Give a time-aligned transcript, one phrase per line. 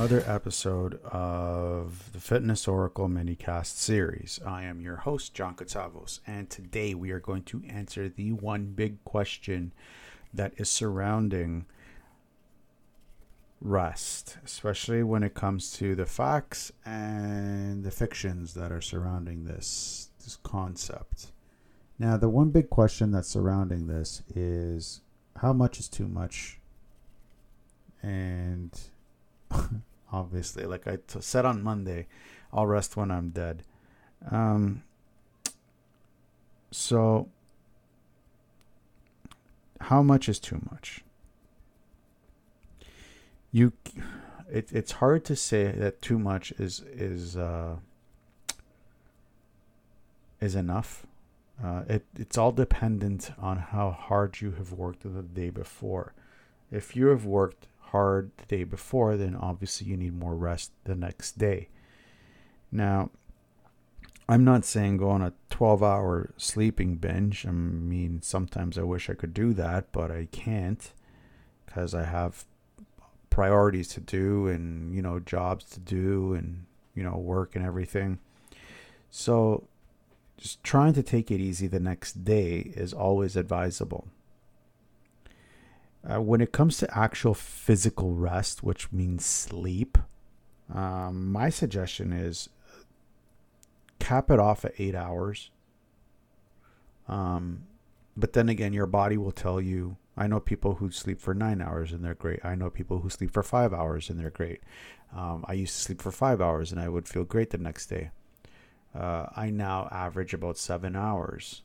[0.00, 4.40] another episode of the Fitness Oracle minicast series.
[4.46, 8.72] I am your host, John Katavos, and today we are going to answer the one
[8.72, 9.72] big question
[10.32, 11.66] that is surrounding
[13.60, 20.08] rest, especially when it comes to the facts and the fictions that are surrounding this
[20.24, 21.26] this concept.
[21.98, 25.02] Now, the one big question that's surrounding this is
[25.36, 26.58] how much is too much?
[28.02, 28.72] And
[30.12, 32.06] obviously, like I t- said on Monday,
[32.52, 33.62] I'll rest when I'm dead.
[34.30, 34.82] Um,
[36.70, 37.28] so,
[39.80, 41.02] how much is too much?
[43.52, 43.72] You,
[44.50, 47.76] it, it's hard to say that too much is is uh,
[50.40, 51.06] is enough.
[51.62, 56.14] Uh, it, it's all dependent on how hard you have worked the day before.
[56.70, 60.94] If you have worked hard the day before, then obviously you need more rest the
[60.94, 61.68] next day.
[62.72, 63.10] Now,
[64.28, 67.44] I'm not saying go on a 12 hour sleeping binge.
[67.46, 70.92] I mean, sometimes I wish I could do that, but I can't
[71.66, 72.44] because I have
[73.28, 78.18] priorities to do and, you know, jobs to do and, you know, work and everything.
[79.10, 79.64] So
[80.36, 84.08] just trying to take it easy the next day is always advisable.
[86.08, 89.98] Uh, when it comes to actual physical rest, which means sleep,
[90.74, 92.48] um, my suggestion is
[93.98, 95.50] cap it off at eight hours.
[97.06, 97.64] Um,
[98.16, 99.96] but then again, your body will tell you.
[100.16, 102.44] I know people who sleep for nine hours and they're great.
[102.44, 104.60] I know people who sleep for five hours and they're great.
[105.16, 107.86] Um, I used to sleep for five hours and I would feel great the next
[107.86, 108.10] day.
[108.94, 111.62] Uh, I now average about seven hours,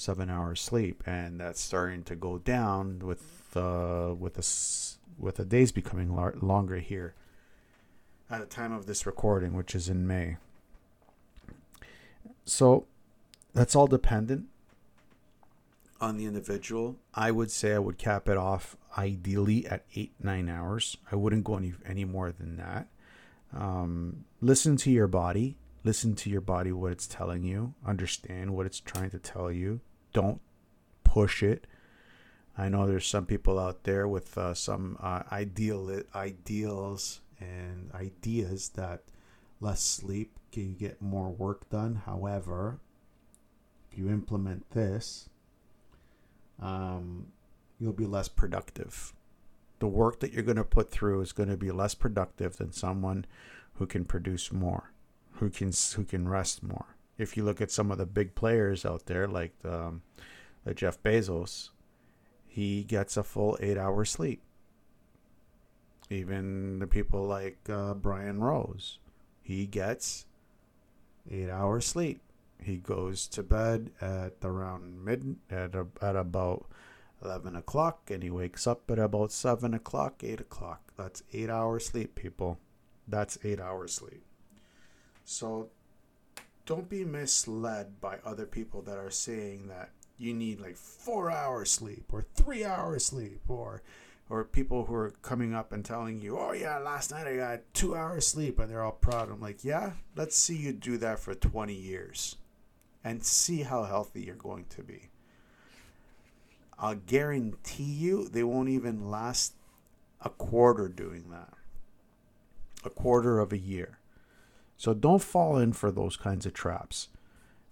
[0.00, 5.44] seven hours sleep, and that's starting to go down with uh, with the with the
[5.44, 7.14] days becoming lar- longer here.
[8.30, 10.36] At the time of this recording, which is in May.
[12.44, 12.86] So,
[13.54, 14.46] that's all dependent
[16.00, 16.96] on the individual.
[17.14, 20.96] I would say I would cap it off ideally at eight nine hours.
[21.10, 22.88] I wouldn't go any any more than that.
[23.56, 28.66] Um, listen to your body listen to your body what it's telling you understand what
[28.66, 29.80] it's trying to tell you
[30.20, 30.40] don't
[31.04, 31.66] push it.
[32.56, 38.70] I know there's some people out there with uh, some uh, ideal ideals and ideas
[38.70, 39.02] that
[39.60, 42.02] less sleep can get more work done.
[42.04, 42.80] However
[43.90, 45.28] if you implement this
[46.60, 47.28] um,
[47.78, 49.12] you'll be less productive.
[49.78, 52.72] The work that you're going to put through is going to be less productive than
[52.72, 53.24] someone
[53.74, 54.90] who can produce more
[55.38, 56.96] who can who can rest more.
[57.18, 60.02] If you look at some of the big players out there, like um,
[60.74, 61.70] Jeff Bezos,
[62.46, 64.40] he gets a full eight hour sleep.
[66.10, 68.98] Even the people like uh, Brian Rose,
[69.42, 70.26] he gets
[71.30, 72.20] eight hours sleep.
[72.62, 76.66] He goes to bed at around mid at a, at about
[77.22, 80.92] eleven o'clock, and he wakes up at about seven o'clock, eight o'clock.
[80.96, 82.58] That's eight hours sleep, people.
[83.06, 84.22] That's eight hours sleep.
[85.24, 85.68] So
[86.68, 91.70] don't be misled by other people that are saying that you need like four hours
[91.70, 93.82] sleep or three hours sleep or
[94.28, 97.60] or people who are coming up and telling you, oh yeah, last night I got
[97.72, 99.30] two hours sleep and they're all proud.
[99.30, 102.36] I'm like, yeah, let's see you do that for 20 years
[103.02, 105.08] and see how healthy you're going to be.
[106.78, 109.54] I'll guarantee you they won't even last
[110.20, 111.54] a quarter doing that.
[112.84, 113.98] A quarter of a year.
[114.78, 117.08] So don't fall in for those kinds of traps.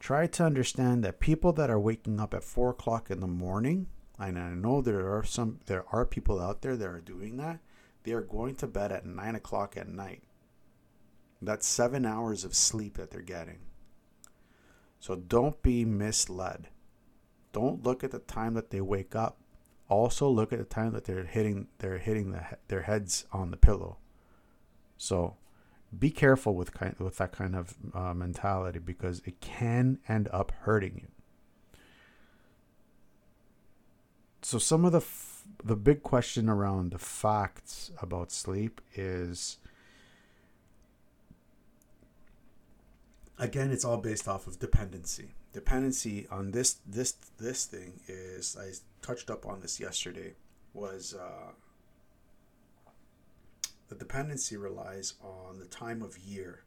[0.00, 3.86] Try to understand that people that are waking up at four o'clock in the morning,
[4.18, 7.60] and I know there are some there are people out there that are doing that,
[8.02, 10.22] they are going to bed at nine o'clock at night.
[11.42, 13.58] That's seven hours of sleep that they're getting.
[14.98, 16.68] So don't be misled.
[17.52, 19.38] Don't look at the time that they wake up.
[19.88, 23.58] Also look at the time that they're hitting they're hitting the, their heads on the
[23.58, 23.98] pillow.
[24.96, 25.36] So
[25.98, 30.52] be careful with kind with that kind of uh, mentality because it can end up
[30.62, 31.08] hurting you.
[34.42, 39.58] So some of the f- the big question around the facts about sleep is
[43.38, 45.34] again it's all based off of dependency.
[45.52, 50.34] Dependency on this this this thing is I touched up on this yesterday
[50.74, 51.52] was uh,
[53.88, 56.64] the dependency relies on the time of year.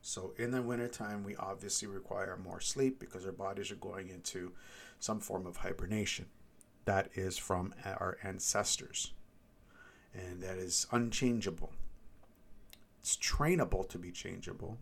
[0.00, 4.52] So in the wintertime, we obviously require more sleep because our bodies are going into
[4.98, 6.26] some form of hibernation.
[6.84, 9.12] That is from our ancestors.
[10.14, 11.72] And that is unchangeable.
[13.02, 14.78] it's trainable to be changeable,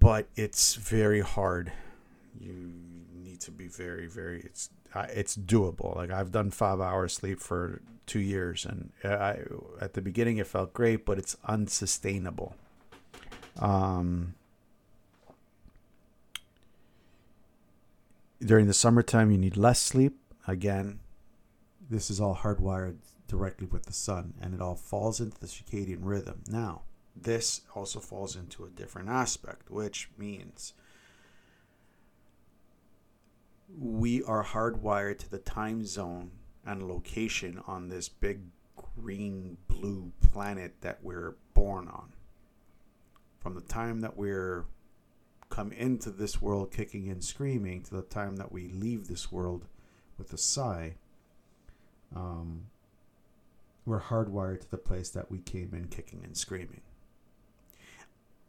[0.00, 1.72] but it's very hard.
[2.40, 2.72] You
[3.36, 4.40] to be very, very.
[4.40, 5.96] It's it's doable.
[5.96, 9.38] Like I've done five hours sleep for two years, and I
[9.80, 12.54] at the beginning it felt great, but it's unsustainable.
[13.58, 14.34] Um,
[18.44, 20.18] during the summertime, you need less sleep.
[20.46, 21.00] Again,
[21.88, 22.96] this is all hardwired
[23.28, 26.42] directly with the sun, and it all falls into the circadian rhythm.
[26.48, 26.82] Now,
[27.16, 30.74] this also falls into a different aspect, which means
[33.68, 36.30] we are hardwired to the time zone
[36.66, 38.40] and location on this big
[38.96, 42.12] green blue planet that we're born on.
[43.40, 44.64] From the time that we're
[45.50, 49.66] come into this world kicking and screaming to the time that we leave this world
[50.18, 50.94] with a sigh,
[52.14, 52.66] um,
[53.86, 56.80] we're hardwired to the place that we came in kicking and screaming.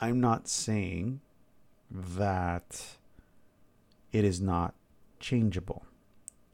[0.00, 1.20] I'm not saying
[1.90, 2.96] that
[4.12, 4.74] it is not
[5.20, 5.84] changeable.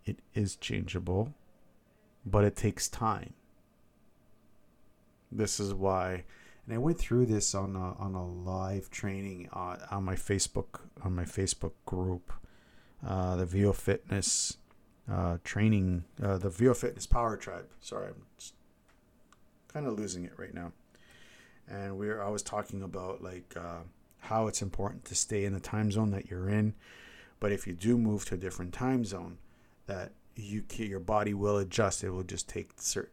[0.04, 1.34] It is changeable,
[2.24, 3.32] but it takes time.
[5.32, 6.24] This is why,
[6.64, 10.80] and I went through this on a, on a live training on, on my Facebook
[11.02, 12.32] on my Facebook group,
[13.06, 14.56] uh, the Vio Fitness
[15.10, 17.66] uh, training, uh, the Vio Fitness Power Tribe.
[17.80, 18.22] Sorry, I'm
[19.68, 20.72] kind of losing it right now.
[21.68, 23.80] And we are I was talking about like uh,
[24.20, 26.74] how it's important to stay in the time zone that you're in
[27.40, 29.38] but if you do move to a different time zone,
[29.86, 32.04] that you your body will adjust.
[32.04, 32.70] It will just take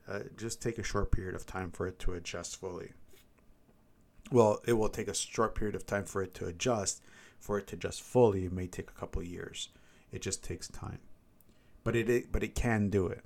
[0.07, 2.91] uh, just take a short period of time for it to adjust fully.
[4.31, 7.01] Well, it will take a short period of time for it to adjust.
[7.39, 9.69] For it to adjust fully, it may take a couple years.
[10.11, 10.99] It just takes time,
[11.83, 13.23] but it, it but it can do it.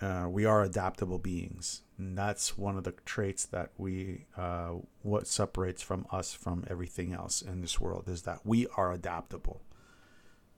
[0.00, 1.82] Uh, we are adaptable beings.
[1.98, 7.12] And that's one of the traits that we uh, what separates from us from everything
[7.12, 9.62] else in this world is that we are adaptable.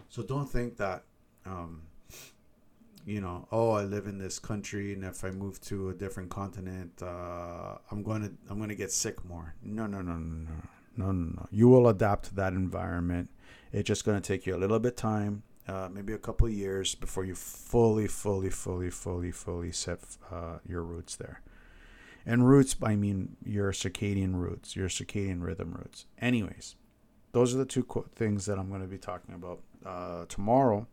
[0.09, 1.05] So don't think that,
[1.45, 1.83] um,
[3.05, 6.31] you know, oh, I live in this country, and if I move to a different
[6.31, 9.55] continent, uh, I'm going to I'm going to get sick more.
[9.63, 10.55] No, no, no, no, no,
[10.97, 11.47] no, no, no.
[11.51, 13.31] You will adapt to that environment.
[13.73, 16.95] It's just going to take you a little bit time, uh, maybe a couple years
[16.95, 20.01] before you fully, fully, fully, fully, fully set
[20.31, 21.43] uh, your roots there.
[22.25, 26.07] And roots, I mean your circadian roots, your circadian rhythm roots.
[26.19, 26.77] Anyways,
[27.33, 30.87] those are the two things that I'm going to be talking about uh, tomorrow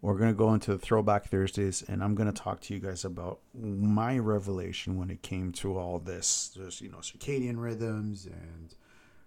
[0.00, 3.04] we're going to go into throwback thursdays and i'm going to talk to you guys
[3.04, 8.74] about my revelation when it came to all this just you know circadian rhythms and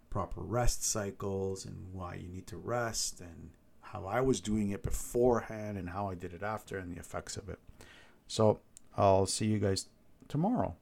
[0.09, 3.49] proper rest cycles and why you need to rest and
[3.81, 7.37] how i was doing it beforehand and how i did it after and the effects
[7.37, 7.59] of it.
[8.27, 8.59] So
[8.97, 9.87] i'll see you guys
[10.27, 10.75] tomorrow